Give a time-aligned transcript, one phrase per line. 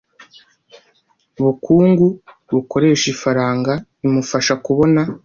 [1.43, 2.07] bukungu
[2.53, 3.73] bukoresha ifaranga
[4.05, 5.01] imufasha kubona